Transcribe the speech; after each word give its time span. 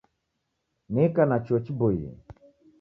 Nika 0.93 1.23
na 1.29 1.37
chuo 1.45 1.57
chiboie. 1.65 2.09